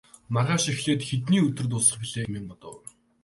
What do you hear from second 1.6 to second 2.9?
дуусах билээ хэмээн бодов.